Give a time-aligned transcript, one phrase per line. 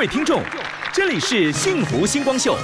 [0.00, 0.42] 位听众，
[0.94, 2.56] 这里是幸福星光秀，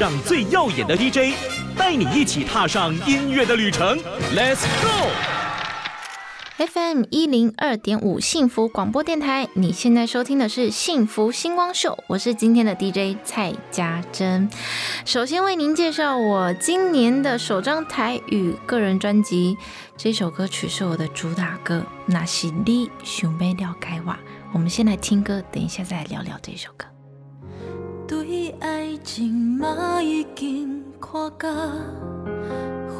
[0.00, 1.32] 让最耀眼的 DJ
[1.78, 3.96] 带你一起踏上音乐的旅程
[4.34, 4.64] ，Let's
[6.56, 14.50] go！FM 一零二点五幸福广播电台，你现在收听的是幸福星光秀，我是今天的 DJ 蔡家珍。
[15.04, 19.56] 首先为您介绍我今年的首张台语个人专辑，
[19.96, 24.16] 这首歌曲是我的主打歌，那是你想要了解我。
[24.54, 26.86] 我们先来听歌，等一下再来聊聊这首歌。
[28.06, 31.48] 对爱情嘛已经看甲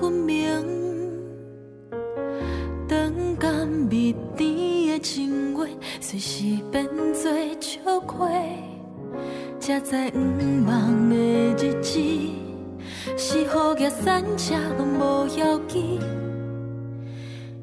[0.01, 0.49] 分明，
[2.89, 5.67] 长甘蜜甜的情话，
[6.01, 7.31] 随时变做
[7.61, 8.29] 笑话。
[9.61, 10.19] 才知毋
[10.67, 12.01] 忙的日子，
[13.19, 13.47] 是雨
[13.79, 16.01] 夹伞车拢无要紧。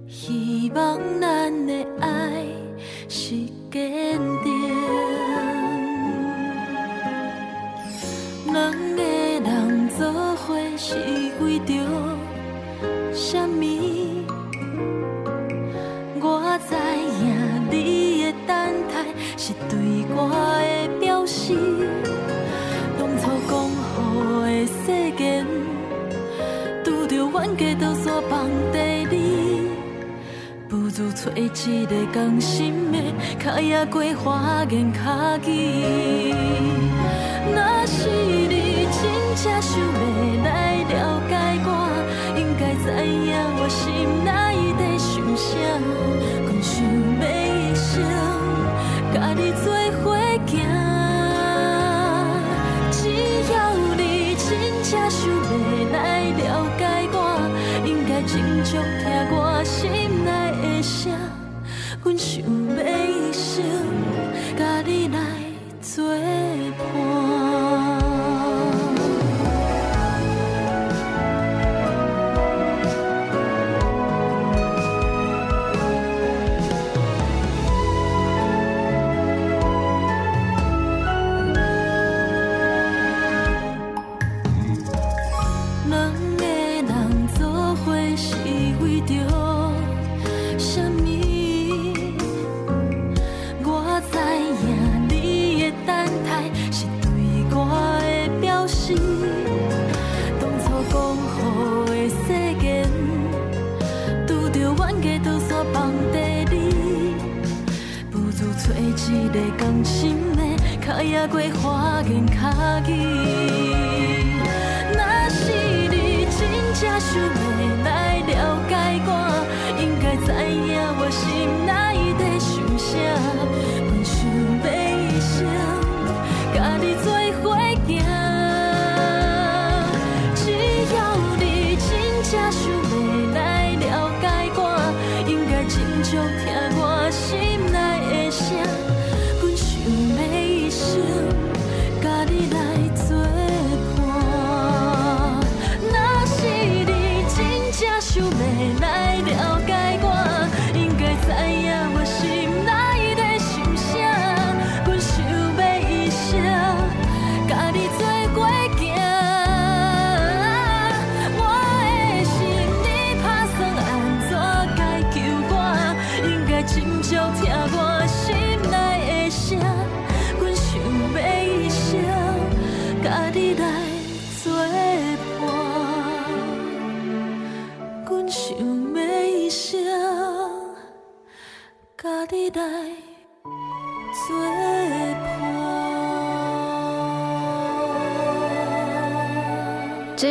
[0.08, 2.46] 希望咱的爱
[3.10, 3.36] 是
[3.72, 4.50] 坚定。
[8.52, 10.96] 两个人做伙是
[11.40, 11.74] 为着
[13.14, 13.66] 什么？
[16.22, 16.76] 我知
[17.24, 17.24] 影
[17.70, 17.74] 你
[18.24, 18.50] 的等
[18.90, 18.94] 待
[19.38, 19.78] 是对
[20.16, 20.18] 我
[20.62, 21.54] 的表示。
[22.98, 23.52] 当初讲
[23.94, 23.96] 好
[24.42, 24.78] 的誓
[25.24, 25.46] 言，
[26.84, 28.78] 拄着冤家倒山放地，
[30.96, 31.48] 如找一
[31.86, 32.98] 个甘心的，
[33.38, 36.34] 卡也过花言卡语。
[37.54, 39.02] 若是你真
[39.36, 39.84] 正想要
[40.44, 40.48] 来
[40.90, 40.94] 了
[41.30, 41.32] 解
[41.64, 41.68] 我，
[42.36, 43.78] 应该知影我心
[44.26, 44.30] 内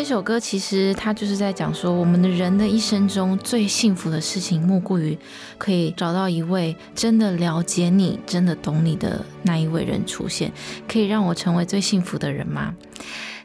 [0.08, 5.18] 这首歌其实它就是在讲说，我们的人的一生中最幸福的事情，莫过于
[5.58, 10.50] 可以找到一位真的了解你、真的懂你的那一位人出现，
[10.90, 12.74] 可以让我成为最幸福的人吗？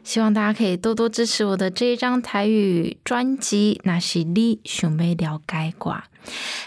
[0.04, 5.96] 希望大家可以多多支持我的这一张台语专辑，那是你想要了解我。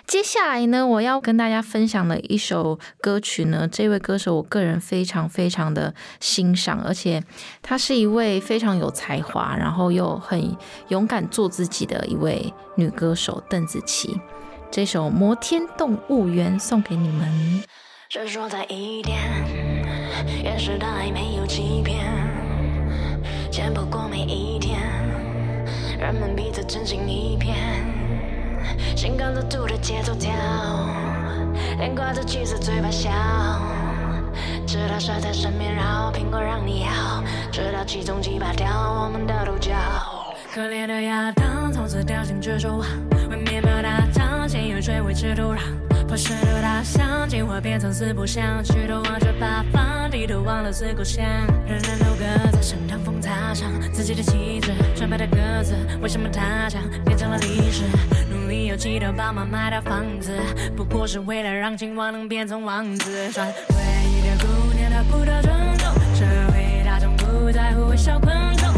[0.06, 7.24] 接下来呢，我要跟大家分享的一首歌曲呢，这位歌手我个人非常非常的欣赏，而且
[7.62, 10.56] 她是一位非常有才华，然后又很
[10.90, 14.20] 勇敢做自己的一位女歌手邓紫棋。
[14.70, 17.64] 这首《摩天动物园》送给你们。
[18.10, 19.18] 执着在一点，
[20.44, 22.06] 原始的爱没有欺骗，
[23.50, 24.80] 见不过每一天，
[26.00, 27.56] 人们彼此真心一片，
[28.96, 30.32] 心跟着度的节奏跳，
[31.78, 33.10] 连挂着橘子嘴巴笑，
[34.66, 38.68] 直到蛇在身边绕，苹果让你咬，直到起重机拔掉
[39.04, 39.74] 我们的独角。
[40.54, 42.88] 可怜的亚当从此掉进蜘蛛网，
[43.30, 43.57] 为面
[44.48, 45.60] 包打仗，先用水维持土壤。
[46.08, 51.26] 破石头大象，进化变成四不像，举头望着八方，低头忘了四故乡。
[51.68, 57.84] 人人都各在身上风踏上自己的旗帜，纯白的鸽子，为什么它将变成了历史？
[58.32, 60.32] 努力有几套爸妈买的房子，
[60.78, 63.30] 不过是为了让青蛙能变成王子。
[63.34, 63.54] 穿唯
[64.10, 68.70] 一的姑娘，她不得尊重，社会大众不在乎微小昆虫，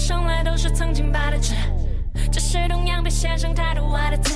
[0.00, 1.52] 生来都是曾经白的纸，
[2.32, 4.32] 只是同样被写成太多爱的字。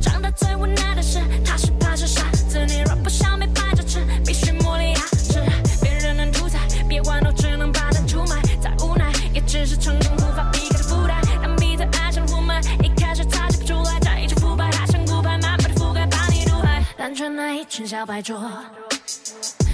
[0.00, 2.64] 长大最无奈的是，他是怕是傻子。
[2.66, 5.42] 你若不想被掰着吃，必须磨砺牙齿。
[5.82, 8.40] 别人能屠宰，别玩都只能把它出卖。
[8.58, 11.20] 再无奈，也只是成功无法避开的负担。
[11.42, 16.82] 当彼此爱上雾霾，一开始擦不出来，在一起腐败，它像骨牌，慢慢的覆盖，把你毒害。
[16.96, 18.50] 单纯那一群小白桌，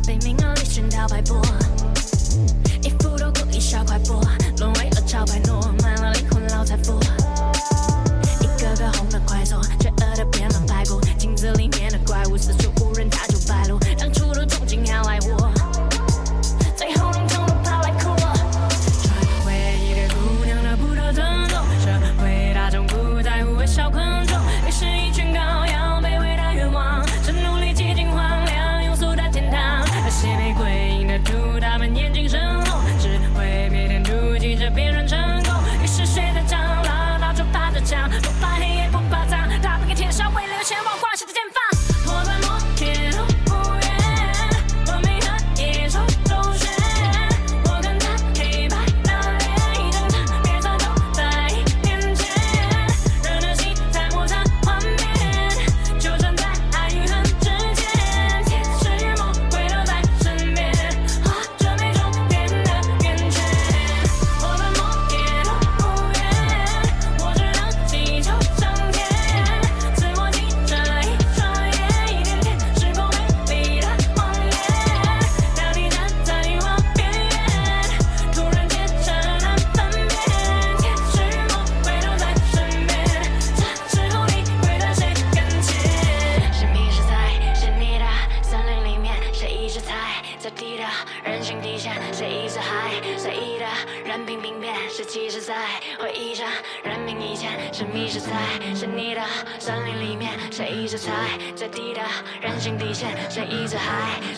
[0.04, 1.40] 被名人里寻到摆布。
[2.82, 4.20] 一副都故意小快播，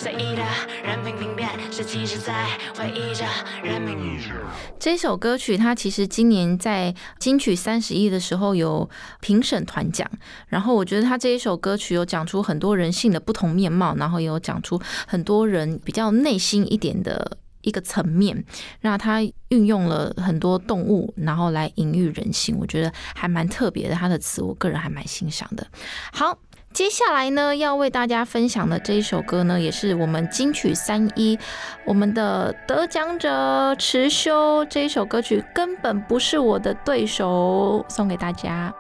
[0.01, 0.43] 随意的
[0.83, 3.27] 任凭兵变，谁其实在回忆着
[3.63, 4.35] 人命以前。
[4.79, 8.89] 这首歌曲它其实今年在金曲三十一的时候有
[9.21, 10.11] 评审团奖，
[10.49, 17.37] 然后我觉得他这一首歌曲有讲出很多人性的不同面貌，然后也有讲出很多人比较内心一点的。
[17.63, 18.43] 一个层面，
[18.81, 23.95] 那他运用了很多动物，然后来隐喻人性，我觉得还蛮特别的。
[23.95, 25.67] 他的词，我个人还蛮欣赏的。
[26.11, 26.39] 好，
[26.73, 31.37] 接下来呢，要为大家分享的这一首歌呢，也是我们金曲三一
[31.85, 38.73] 我们的得奖者池修这一首歌曲根本不是我的对手，送给大家。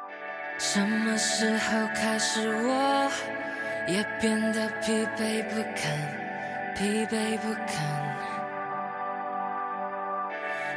[0.56, 3.10] 什么时候开始，我
[3.88, 5.90] 也变得疲惫不堪，
[6.76, 7.84] 疲惫不堪？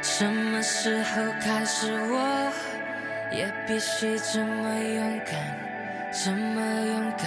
[0.02, 2.52] 什么时候开始，我
[3.30, 5.36] 也必须这么勇敢，
[6.16, 7.26] 这么勇敢？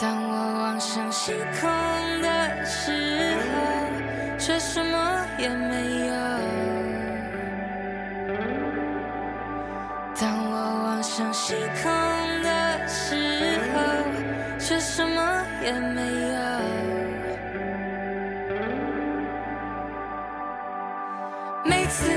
[0.00, 1.68] 当我望向星空
[2.22, 6.14] 的时候，却什么也没有。
[10.14, 10.54] 当我
[10.84, 11.90] 望向星空
[12.42, 13.80] 的时候，
[14.60, 16.38] 却什么也没有。
[21.64, 22.12] 每次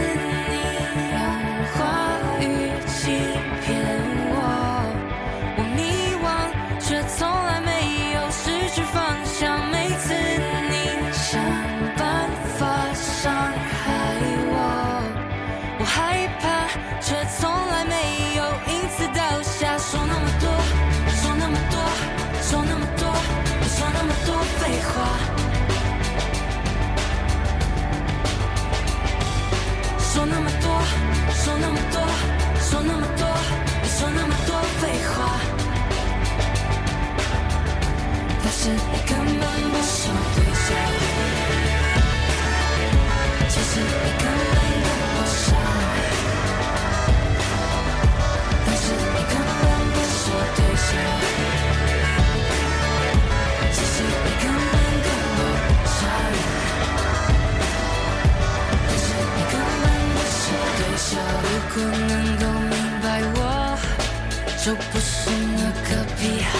[38.69, 38.75] 你
[39.07, 40.67] 根本不是我对象，
[43.49, 43.83] 其实你
[44.19, 45.47] 根本跟不上，
[48.65, 50.89] 但是你根本不是我对象，
[53.71, 54.73] 其实你根本
[55.05, 55.07] 跟
[55.37, 56.01] 我不上。
[58.85, 59.03] 但是
[59.35, 60.41] 你根本不是
[60.77, 61.09] 对手。
[61.43, 61.75] 如果
[62.07, 63.39] 能够明白我，
[64.63, 65.09] 就不是
[65.57, 66.53] 那个屁孩，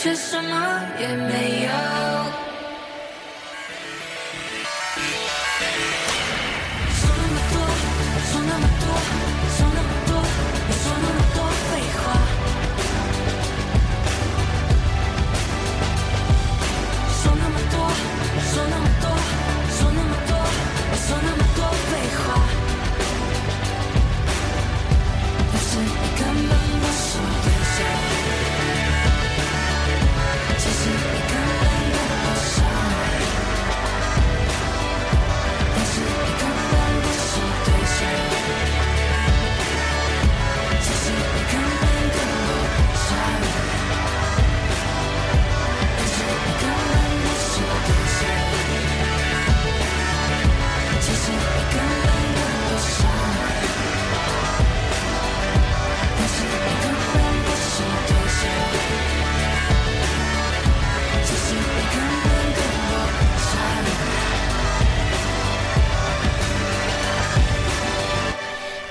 [0.00, 2.47] 却什么也没有。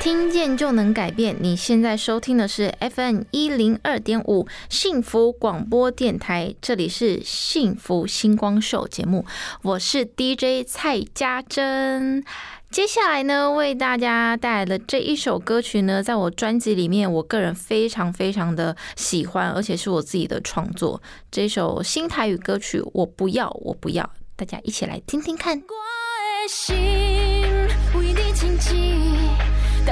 [0.08, 1.36] 听见就能改变。
[1.42, 9.26] 你现在收听的是 FM 一零二点五幸福广播电台，这里是幸福星光秀节目，
[9.64, 12.24] 我是 DJ 蔡家珍。
[12.72, 21.02] 接下来呢，为大家带来的这一首歌曲呢，在我专辑里面，我个人非常非常的喜欢，而且是我自己的创作。
[21.30, 24.02] 这首新台语歌曲《我不要，我不要》，
[24.38, 25.58] 大家一起来听听看。
[25.58, 26.78] 我的心，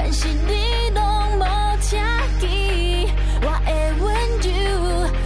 [0.08, 1.02] 但是你拢
[1.36, 1.42] 无
[1.80, 1.98] 听
[2.38, 2.46] 见。
[3.42, 4.06] 我的温
[4.38, 4.48] 柔，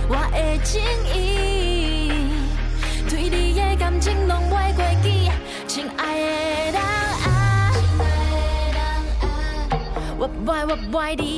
[0.08, 0.80] 我的情
[1.14, 2.08] 意，
[3.06, 5.30] 对你的感情拢袂过期。
[5.68, 6.22] 亲爱的
[6.72, 7.28] 人啊，
[10.18, 10.20] 我
[10.50, 11.29] 爱，我爱你，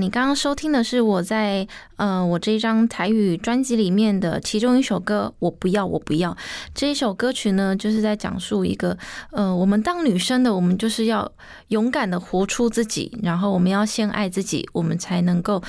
[0.00, 0.10] 你。
[0.10, 1.66] 刚刚收听的是我在
[1.96, 6.32] 呃我这一张台语专辑里面的其中一首歌《我不要我不要》
[6.74, 8.96] 这一首歌曲呢，就是在讲述一个
[9.30, 11.30] 呃我们当女生的，我们就是要
[11.68, 15.62] 勇敢的活出自己，然后我们要先爱自己，我们才能够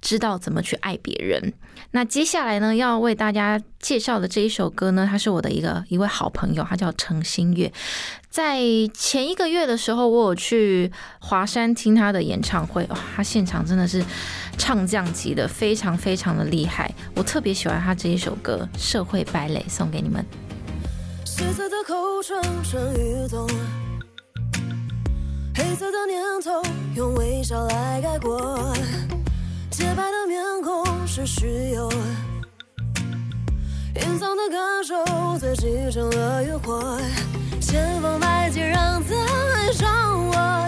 [0.00, 1.54] 知道怎么去爱别人。
[1.90, 7.72] 那接下来呢，要为大家介绍的这一首歌呢，他是我的一个一位好朋友，他叫陈星月。
[8.28, 8.60] 在
[8.92, 14.04] 前一个月的时候，我有去华山听他的演唱会，哇，他现场真的是
[14.58, 16.92] 唱将级的，非常非常的厉害。
[17.14, 20.24] 我特别喜欢他这一首歌《社会败类》，送给你们。
[21.68, 23.46] 的口唇唇欲动，
[25.54, 26.62] 黑色的念头
[26.94, 28.72] 用微笑来盖过，
[29.76, 31.86] 洁白的面孔是虚有，
[33.96, 36.98] 隐藏的感受堆积成了欲火，
[37.60, 39.14] 千方百计让他
[39.54, 40.66] 爱上我，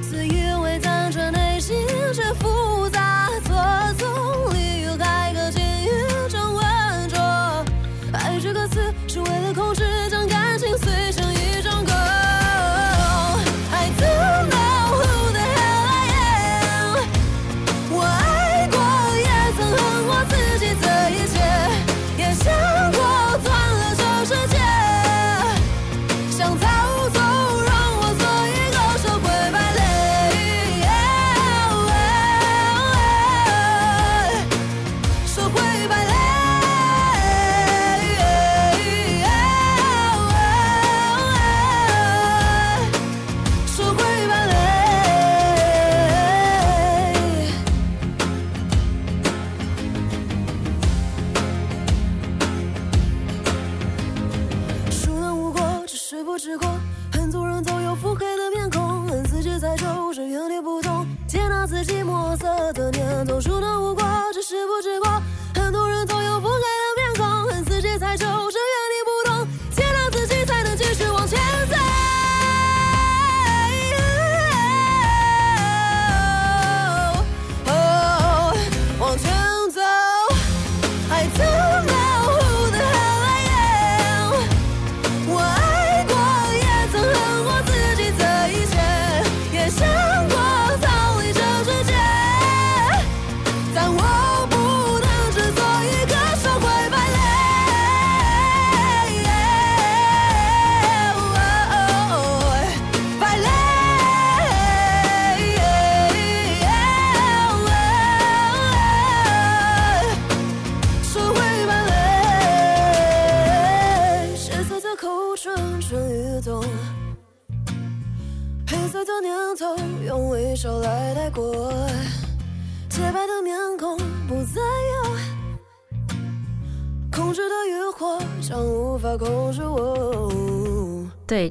[0.00, 1.76] 自以为单纯内心
[2.14, 3.54] 却复杂，错
[3.98, 5.90] 综理由改个境遇
[6.30, 7.18] 成浑浊。
[8.14, 9.84] 爱这个词是为了控制，
[61.66, 63.40] 自己墨色的念头。
[63.40, 65.20] 孰能无过，只是不知过。
[65.54, 68.26] 很多人总有不该的面孔，恨自己太丑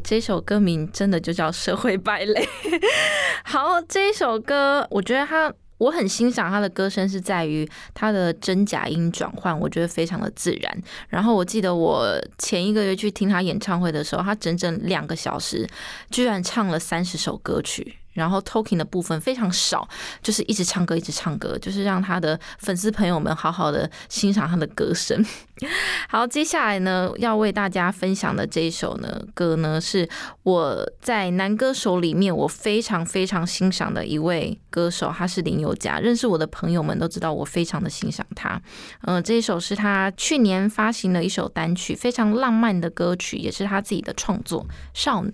[0.05, 2.47] 这首歌名真的就叫《社会败类》。
[3.43, 5.51] 好，这一首歌，我觉得他。
[5.77, 10.83] 我很欣赏他的歌声，是在于他的真假音转换，我觉得非常的自然。
[11.09, 15.67] 然后我记得我前一个月去听他演唱会的时候，他整整两个小时，
[16.09, 17.97] 居然唱了三十首歌曲。
[18.15, 19.87] 然后 talking 的部分非常少，
[20.23, 25.23] 就是一直唱歌，一直唱歌，就是让他的粉丝朋友们好好的欣赏他的歌声。
[26.09, 30.09] 好，接下来呢，要为大家分享的这一首呢歌呢，是
[30.43, 35.99] 我在男歌手里面我非常非常欣赏的一位歌手，他是林宥嘉。
[35.99, 38.61] 认识我的朋友们都知道，我非常的欣赏他。
[39.03, 45.31] 嗯、这一首是他去年发行的一首单曲，非常浪漫的歌曲，也是他自己的创作《少女》。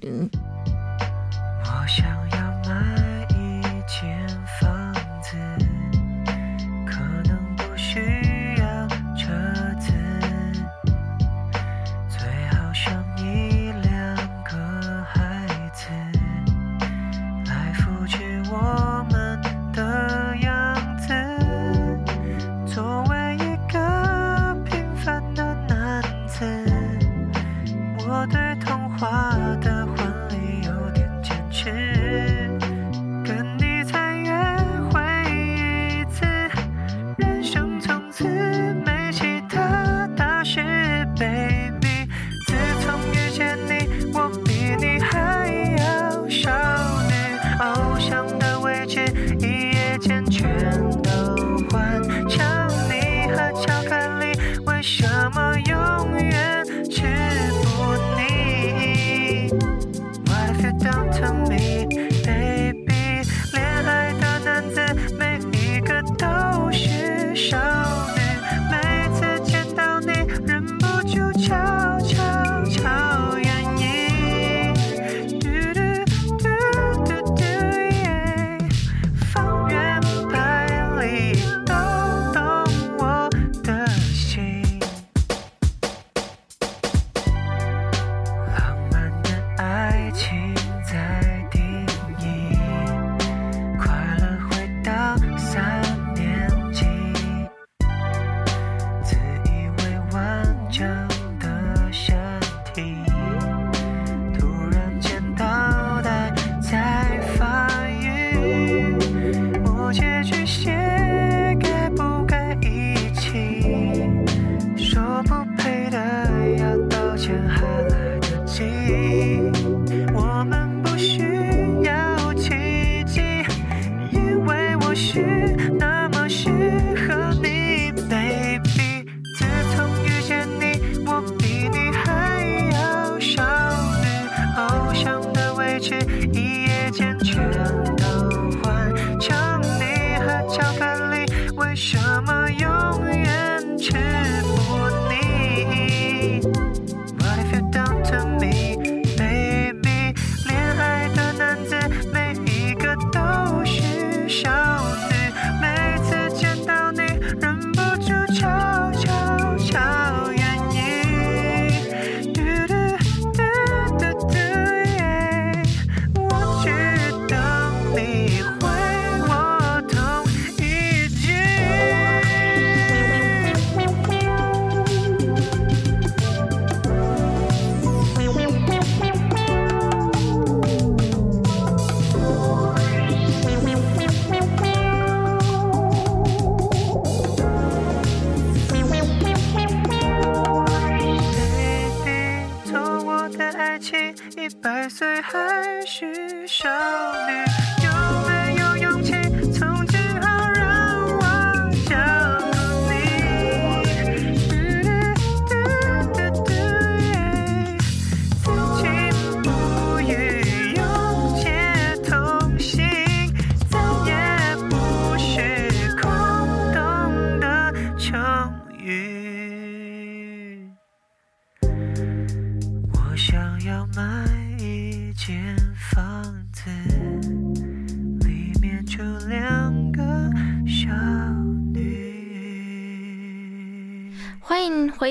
[1.64, 2.21] 我想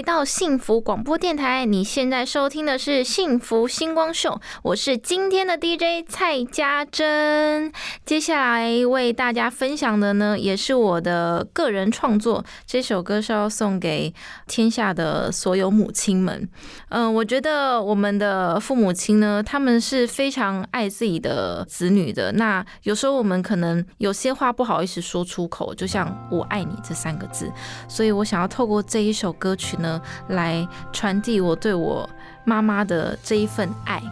[0.01, 7.71] 回到幸福广播电台，你现在收听的是幸福星光秀，我是今天的 DJ 蔡家珍。
[8.07, 14.15] 接下来为大家分享的呢，也是我的个人创作，这首歌是要送给
[14.47, 16.49] 天下的所有母亲们。
[16.89, 22.33] 嗯、我觉得我们的父母亲呢，他们是非常爱自己的子女的。
[22.33, 27.53] 那有时候我们可能有些话不好意思说出口，就像“我爱你”这三个字。
[27.87, 29.90] 所以我想要透过这一首歌曲呢，
[30.29, 32.07] 来传递我对我
[32.45, 34.03] 妈妈的这一份爱。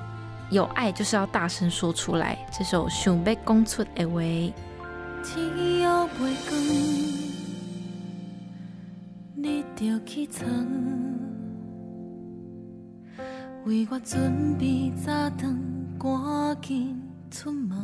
[0.50, 2.38] 有爱就是要大声说出来。
[2.50, 4.20] 这首《想要讲出的话》。
[5.22, 6.58] 天要袂光，
[9.34, 10.48] 你就起床，
[13.66, 15.58] 为我准备早餐，
[15.98, 17.82] 赶紧出门。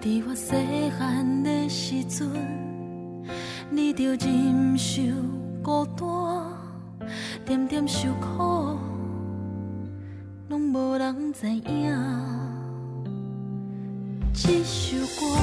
[0.00, 0.54] 伫我细
[0.98, 2.30] 汉的时阵，
[3.70, 5.02] 你着忍受
[5.62, 6.06] 孤单，
[7.44, 8.76] 点点受苦，
[10.48, 11.96] 拢无人知影。
[14.34, 15.36] 这首歌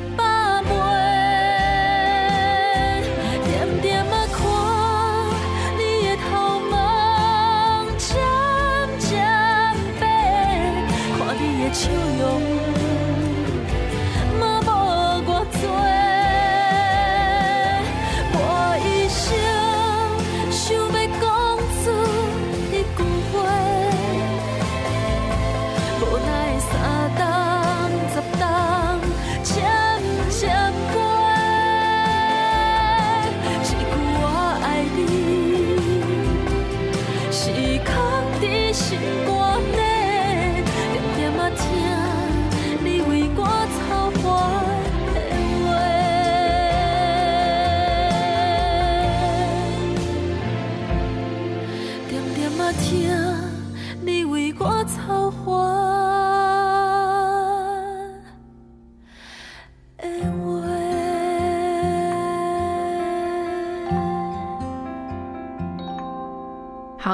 [0.00, 0.27] 有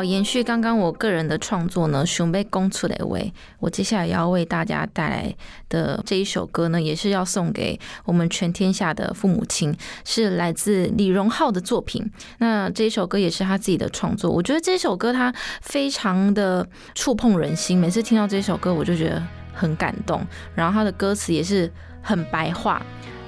[0.04, 5.34] 延续刚刚我个人的创作呢，熊被公出的位，我接下来要为大家带来
[5.68, 12.08] 的这一首歌呢，也是要送给我们全天下的父母亲，是来自李荣浩的作品。
[12.38, 20.24] 那这一首歌也是他自己的创作，我觉得这首歌它非常的触碰人心，每次听到这首歌我就觉得很感动。
[20.54, 21.70] 然后他的歌词也是
[22.02, 22.84] 很白话，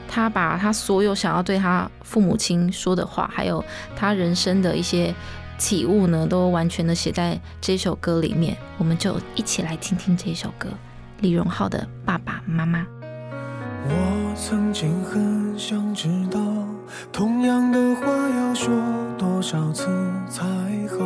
[0.09, 3.65] 他把他所有想要对他父母亲说的话，还有
[3.97, 5.15] 他人生的一些
[5.59, 8.57] 体悟呢，都完全的写在这首歌里面。
[8.79, 10.69] 我们就一起来听听这首歌，
[11.21, 12.81] 李荣浩的《爸爸妈妈》。
[13.89, 16.41] 我曾经很想知道，
[17.13, 18.75] 同样的话要说
[19.17, 19.87] 多少次
[20.29, 20.45] 才
[20.99, 21.05] 好？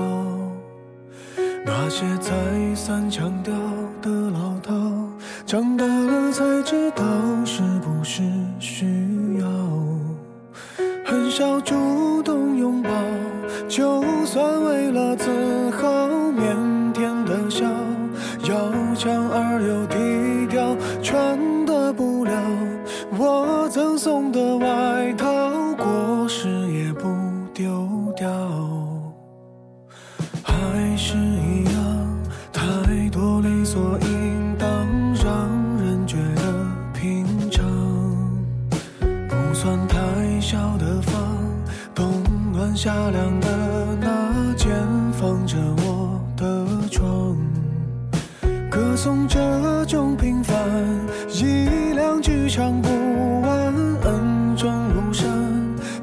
[1.67, 3.53] 那些再三强调
[4.01, 4.73] 的老套，
[5.45, 7.05] 长大了才知道
[7.45, 8.23] 是不是
[8.59, 8.87] 需
[9.39, 9.47] 要。
[11.05, 12.91] 很少主动拥抱，
[13.71, 15.31] 就算为了自
[15.71, 17.65] 豪，腼腆的笑，
[18.43, 22.33] 要强而又低调，穿得不了
[23.17, 25.29] 我赠送的外套，
[25.79, 27.07] 过时也不
[27.55, 28.29] 丢掉。
[30.43, 32.19] 还是一样，
[32.53, 34.69] 太多理所应当，
[35.15, 36.43] 让人觉得
[36.93, 37.65] 平常。
[39.29, 41.39] 不算太小的房，
[41.95, 42.21] 冬
[42.53, 43.50] 暖夏凉的
[51.29, 55.29] 一两句唱不完，恩重如山，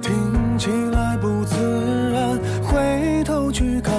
[0.02, 2.38] 听起来不自然。
[2.64, 3.94] 回头去看，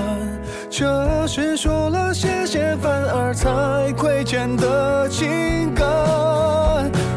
[0.70, 5.86] 这是说了谢谢反而才亏欠的情感。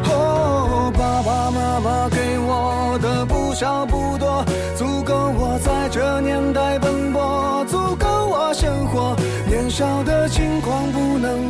[0.06, 4.44] 哦，爸爸妈妈给我的不少不多，
[4.76, 9.16] 足够我在这年代奔波，足够我生活。
[9.48, 11.50] 年少的轻狂不能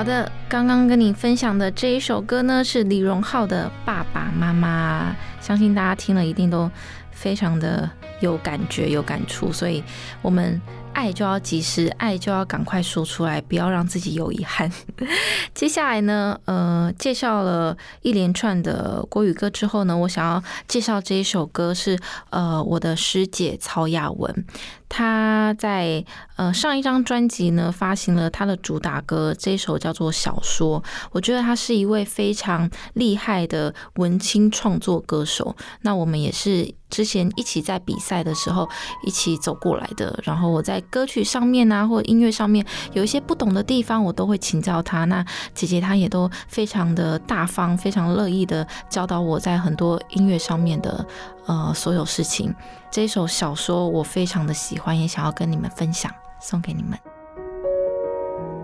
[0.00, 5.14] 好的，刚刚跟你分享的这一首歌呢，是李荣浩的《爸爸妈妈》，
[5.46, 6.70] 相信大家听了一定都
[7.10, 9.84] 非常的有感觉、有感触，所以
[10.22, 10.58] 我们
[10.94, 14.72] 爱就要及时，爱就要赶快说出来，不要让自己有遗憾。
[15.52, 21.98] 接下来呢，呃，介绍了一连串的国语歌之后呢，我想要介绍这一首歌是
[22.30, 24.46] 呃我的师姐曹雅文，
[24.90, 30.82] 他在呃上一张专辑呢发行了他的主打歌，这首叫做《小说》。
[31.12, 35.54] 我觉得他是一位非常厉害的文青创作歌手。
[35.82, 38.68] 那我们也是之前一起在比赛的时候
[39.06, 40.18] 一起走过来的。
[40.24, 45.04] 然后我在歌曲上面啊，或音乐上面有一些不懂的地方，我都会请教他。
[45.04, 45.24] 那
[45.54, 51.06] 姐姐她也都非常的大方，非常乐意的教导我在很多音乐上面的
[51.46, 52.52] 呃所有事情。
[52.90, 56.97] 这首小说我非常的喜，也想要跟你们分享，送给你们。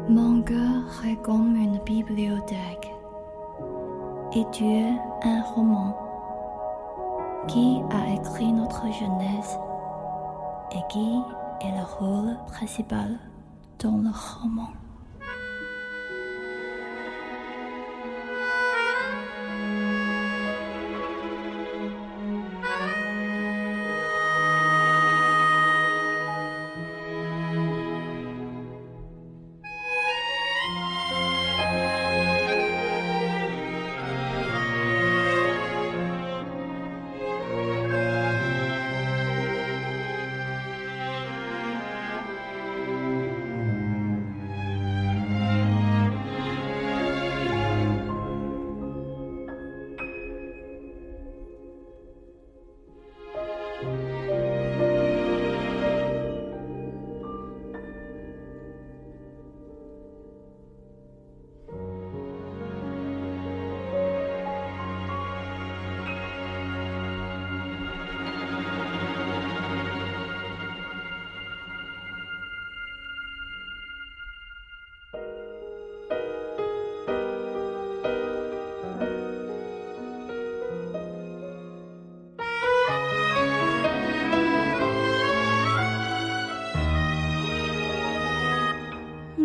[0.10, 2.90] Mon cœur est comme une bibliothèque.
[4.34, 5.94] Et tu es un roman.
[7.48, 9.58] Qui a écrit notre jeunesse
[10.72, 11.22] et qui
[11.60, 13.18] est le rôle principal
[13.80, 14.70] dans le roman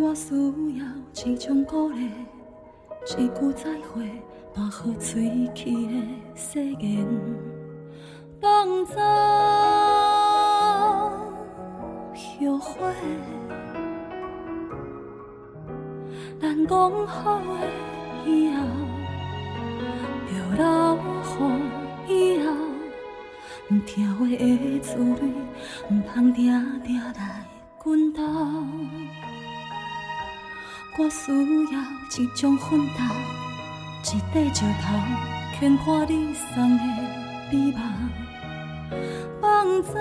[0.01, 0.33] 我需
[0.79, 0.85] 要
[1.23, 2.09] 一种鼓励，
[3.05, 4.09] 一句再会，
[4.51, 5.91] 把好吹去的
[6.33, 7.07] 誓言，
[8.41, 8.99] 放走
[12.15, 12.91] 后悔。
[16.41, 17.45] 咱讲好的
[18.25, 18.65] 以后，
[20.27, 20.97] 就留
[22.09, 22.49] 予以后，
[23.69, 25.31] 毋听话的子女，
[25.91, 27.45] 毋通定定来
[27.77, 28.23] 滚斗。
[30.97, 31.79] 我需要
[32.19, 32.99] 一种奋斗，
[34.13, 34.85] 一块石头，
[35.57, 36.83] 牵挂你送的
[37.51, 37.81] 美梦，
[39.41, 39.93] 放走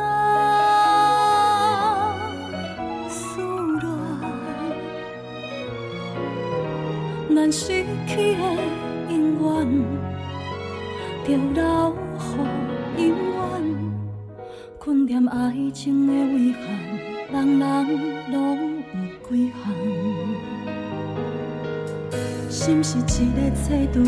[3.09, 3.41] 思
[3.78, 3.82] 念。
[7.34, 7.66] 咱失
[8.07, 8.43] 去的
[9.09, 9.47] 永远，
[11.24, 11.61] 就留
[12.99, 13.38] 予永远。
[14.78, 15.34] 困在爱
[15.72, 16.61] 情的遗憾，
[17.32, 17.62] 人人
[18.32, 18.36] 拢
[18.93, 19.57] 有几项。
[22.51, 24.01] 心是一个册图，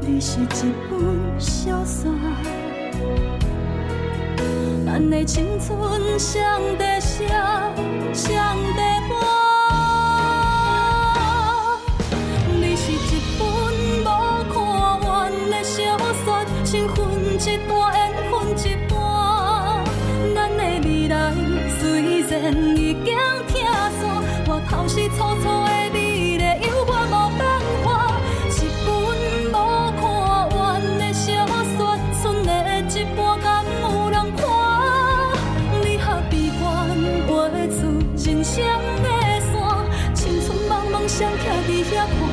[0.00, 0.46] 你是一
[0.88, 1.00] 本
[1.36, 2.12] 小说。
[4.86, 6.40] 咱的青春谁
[6.78, 7.26] 在写，
[8.14, 8.32] 谁
[8.76, 8.91] 在
[41.92, 42.31] 徛伫遐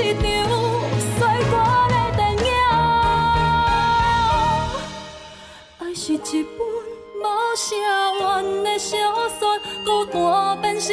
[0.00, 0.50] 一场一场
[1.18, 1.52] 岁月
[1.90, 2.48] 的电影。
[5.78, 6.58] 爱是一本
[7.20, 7.24] 无
[7.54, 7.68] 声
[8.24, 8.28] 完
[8.64, 8.96] 的小
[9.38, 9.40] 说，
[9.84, 10.16] 孤单
[10.62, 10.88] 变成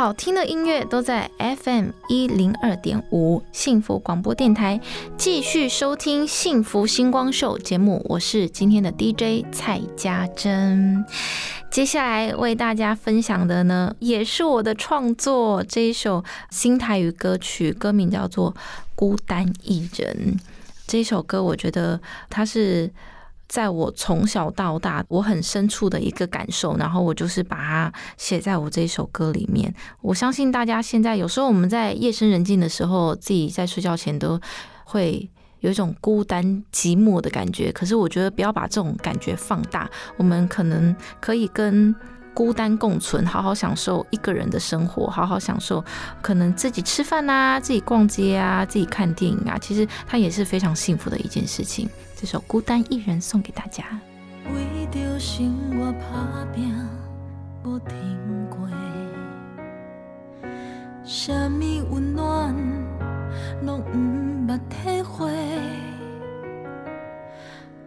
[0.00, 4.80] 好听的音乐都在 FM 一零二点五幸福广播电台，
[5.18, 11.04] 继续收听《幸福星光秀》节目，我是今天的 DJ 蔡家珍。
[11.70, 18.54] 接下来为大家分享的呢，也是我的创作，这一首新台语歌曲，歌名叫做
[18.94, 20.38] 《孤单一人》。
[20.86, 22.90] 这首歌，我觉得它是。
[23.50, 29.74] 在我从小到大，我很深处的一个感受，然后我就是把它写在我这一首歌里面。
[30.00, 34.40] 我相信大家现在有时候我们在夜深人静的时候，自己在睡觉前都
[34.84, 35.28] 会
[35.58, 37.72] 有一种孤单寂寞的感觉。
[37.72, 41.92] 可是我觉得不要把这种感觉放大，我们可能可以跟。
[42.32, 45.84] 孤单共存，好好享受一个人的生活，好好享受
[46.22, 51.88] 可能自己吃饭啊，自己逛街啊，自己看电影啊，其实它也是非常幸福的一件事情。
[52.20, 53.82] 这首《孤单一人》送给大家。
[54.54, 56.70] 为着生活打拼
[57.64, 57.96] 无停
[58.50, 58.68] 过，
[61.02, 62.54] 什么温暖
[63.62, 65.32] 拢毋捌体会。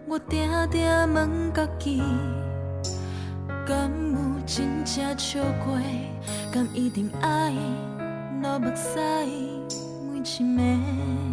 [0.07, 2.01] 我定定问家己，
[3.67, 4.17] 敢有
[4.47, 5.79] 真正笑过？
[6.51, 7.53] 敢一定爱
[8.41, 8.97] 流目屎
[10.11, 11.32] 每一暝？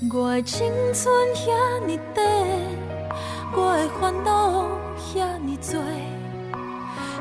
[0.00, 1.50] 我的青春遐
[1.84, 2.24] 尼短，
[3.52, 5.82] 我的烦恼遐尼多，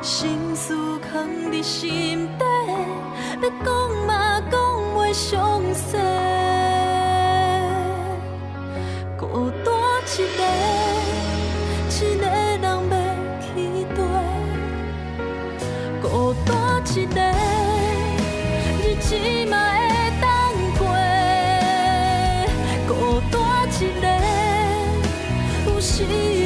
[0.04, 2.46] 心事藏伫心底，
[3.42, 4.62] 要讲嘛讲
[4.96, 5.98] 袂详细。
[9.18, 9.74] 孤单
[10.14, 10.42] 一个，
[11.90, 12.70] 一个人要
[13.42, 13.46] 去
[13.96, 14.00] 对，
[16.00, 16.06] 孤
[16.46, 16.48] 单
[16.96, 17.18] 一个，
[26.10, 26.37] 有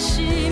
[0.00, 0.50] 心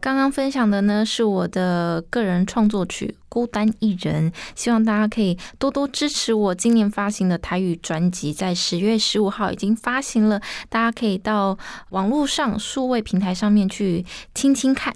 [0.00, 11.58] 刚刚分享的呢是我的个人创作曲《孤单一人》，希望大家可以多多支持我今年发行的台语专辑，在十月十五号已经发行了，大家可以到
[11.90, 14.94] 网络上数位平台上面去听听看。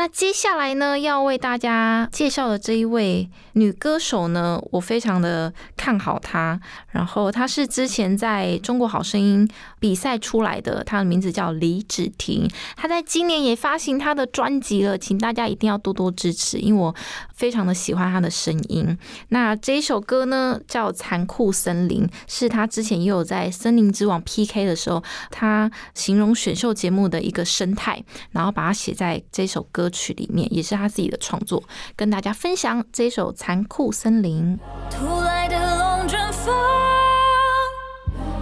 [0.00, 6.58] 那接下来呢，要为大家介绍的这一位女歌手呢，我非常的看好她。
[6.88, 9.46] 然后她是之前在中国好声音
[9.78, 12.48] 比赛出来的，她的名字叫李芷婷。
[12.76, 16.94] 她在今年也发行她的专辑了，请大家一定要多多支持，因为我
[17.34, 18.96] 非常的喜欢她的声音。
[19.28, 31.62] 那这一首歌呢，叫《残酷森林》，是她之前也有在《森林之王》PK 的时候，她形容选秀节目的一个生态，然后把它写在这首歌曲里面，也是她自己的创作，
[31.94, 34.58] 跟大家分享这一首《残酷森林》。
[34.94, 36.54] 突来的龙卷风，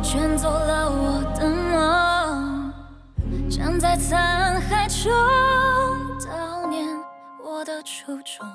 [0.02, 2.72] 卷走了我的梦，
[3.50, 5.12] 站在残骸中
[6.20, 6.86] 悼念
[7.44, 8.46] 我的初衷。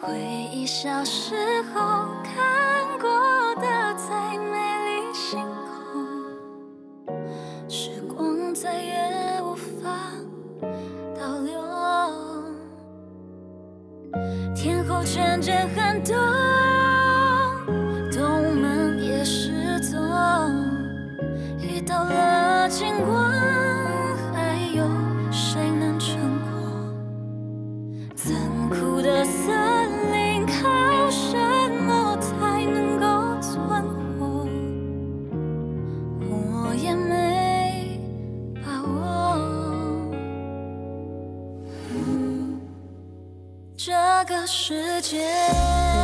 [0.00, 0.18] 回
[0.52, 5.40] 忆小时候看过的最美丽星
[7.06, 7.16] 空，
[7.68, 9.88] 时光再也无法
[14.54, 16.14] 天后渐渐寒冬，
[18.12, 19.98] 动物们也失踪。
[21.60, 23.30] 遇到了金光，
[24.32, 24.86] 还有
[25.30, 26.52] 谁能撑过？
[28.14, 28.34] 残
[28.70, 29.52] 酷的色
[44.24, 46.03] 个世界。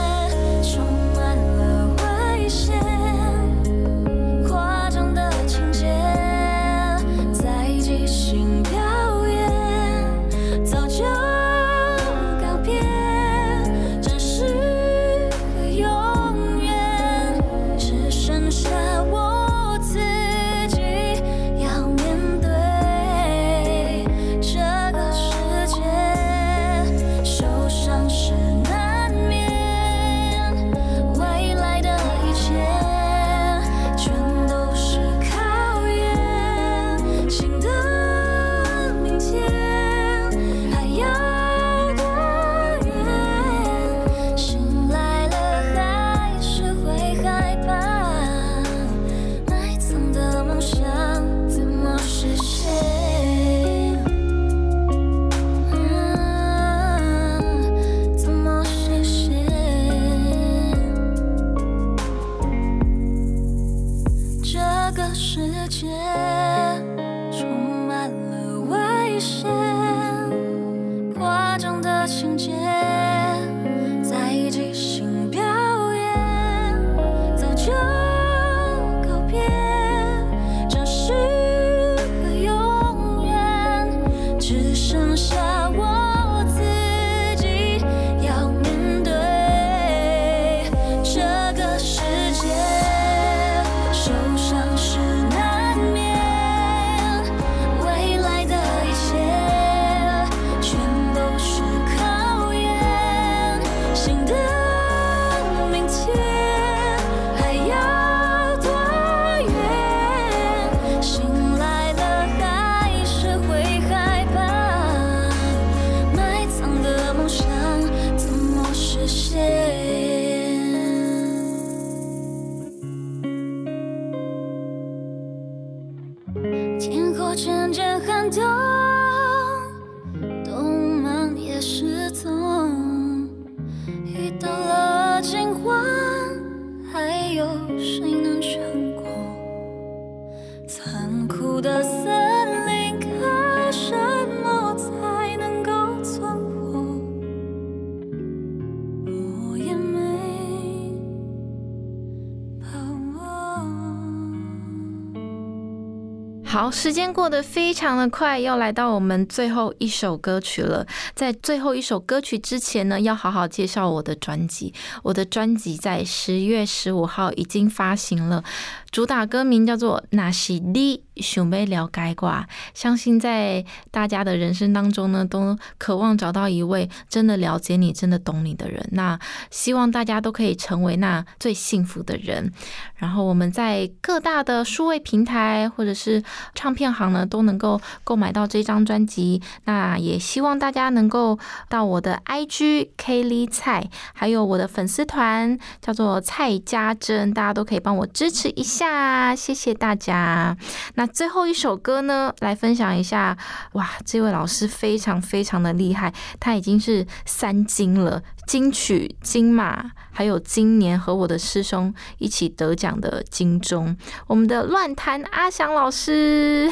[156.71, 160.87] 时间过得非常的快，要来到我们最后一首歌曲了。
[161.15, 164.73] 在最后一首歌曲之前呢，要好好介绍我的专辑。
[165.03, 168.45] 我的专辑在十月十五号已经发行了，
[168.91, 172.29] 主打歌名叫做《那是你想要了解我》。
[172.75, 178.85] 相信在大家的人生当中呢，都渴望找到一位真的了解你、真的懂你的人。
[178.93, 179.19] 那
[179.51, 182.53] 希望大家都可以成为那最幸福的人。
[182.97, 186.23] 然后我们在各大的数位平台或者是
[186.55, 189.41] 唱片行呢，都能够购买到这张专辑。
[189.65, 191.39] 那也希望大家能够
[191.69, 200.57] 到我的 IG K L 蔡，还有我的粉丝团叫做蔡家珍，大家都可以帮我支持一下，下谢谢大家。
[200.95, 203.37] 那最后一首歌呢，来分享一下。
[203.73, 213.97] 哇，这位老师非常非常的厉害，他已经是三金了，金曲、金马，还有今年和我的师兄一起得奖的金钟。
[214.27, 216.69] 我们的乱弹阿翔老师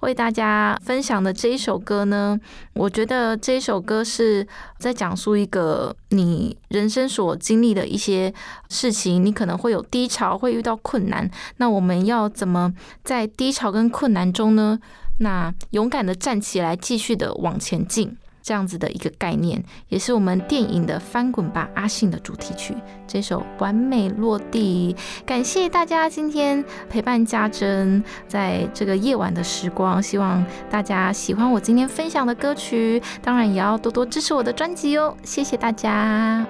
[0.00, 2.36] 为大家分享的这一首歌呢，
[2.72, 4.44] 我觉得这一首歌是
[4.80, 8.34] 在讲述一个你人生所经历的一些
[8.68, 14.80] 事情，你可能会有低潮，会遇到困难，那我们要怎么在低潮跟困难中呢？
[15.20, 22.74] 那勇敢的站起来，继续的往前进，这样子的一个概念，也是我们电影的《翻滚吧，阿信》的主题曲。
[23.06, 36.46] 这首完美落地，感谢大家今天陪伴家珍在这个夜晚的时光，希望大家喜欢我今天分享的歌曲，当然也要多多支持我的专辑哦，谢谢大家。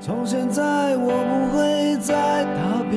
[0.00, 2.96] 从现在我不会再逃避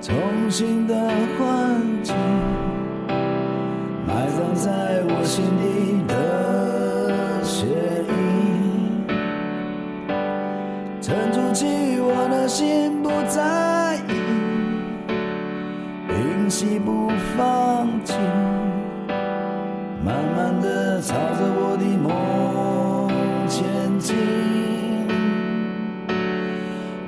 [0.00, 0.14] 重
[0.50, 0.94] 新的
[1.38, 2.14] 环境，
[4.06, 6.12] 埋葬在我心底的
[7.42, 7.66] 血
[8.08, 9.06] 印，
[11.00, 11.66] 沉住气，
[12.00, 14.10] 我的心不在意，
[16.08, 18.14] 屏息不放弃，
[20.04, 23.08] 慢慢的朝着我的梦
[23.48, 23.62] 前
[23.98, 24.16] 进。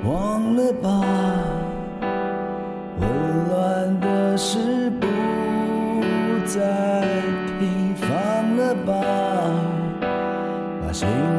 [0.03, 0.87] 忘了吧，
[2.99, 3.07] 混
[3.49, 4.59] 乱的事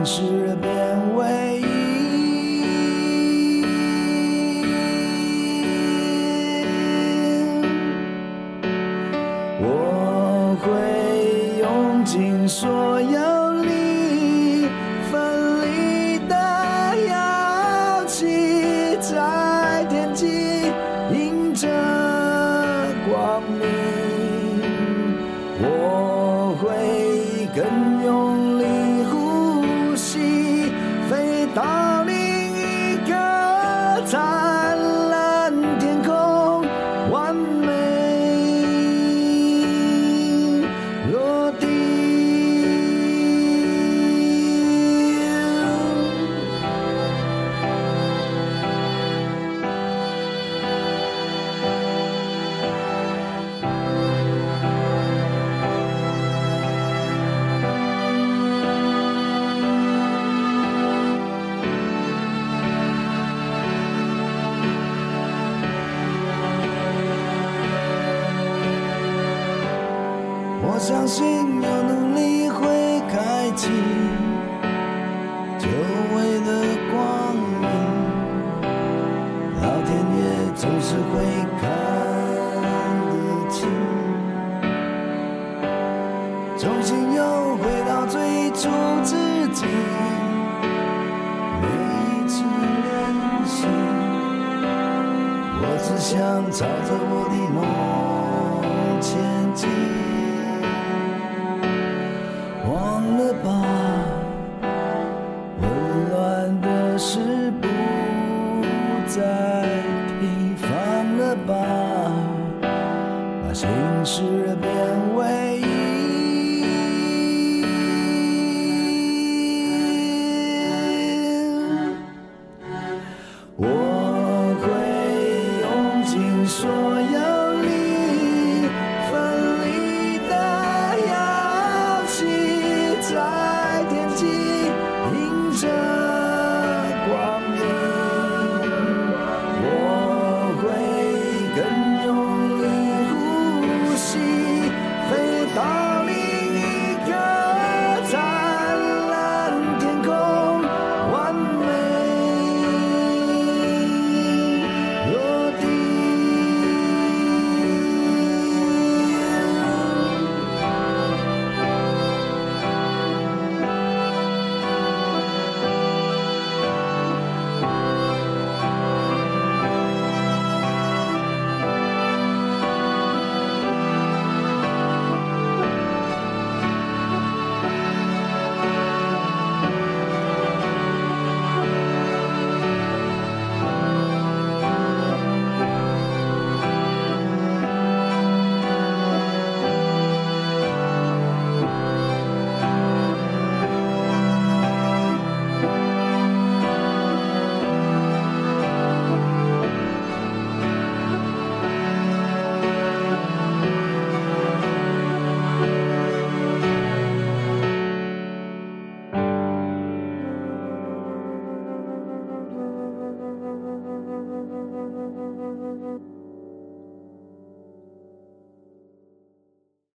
[0.06, 1.05] 不再提，放了，变